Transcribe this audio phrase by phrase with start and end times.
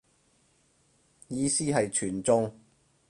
[1.27, 2.51] 意思係全中